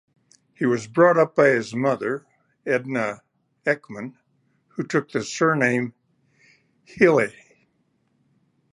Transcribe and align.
He 0.55 0.65
was 0.65 0.87
brought 0.87 1.19
up 1.19 1.35
by 1.35 1.49
his 1.49 1.75
mother, 1.75 2.25
Edla 2.65 3.19
Eckman, 3.67 4.15
who 4.69 4.81
took 4.81 5.11
the 5.11 5.23
surname 5.23 5.93
Hille. 6.83 7.29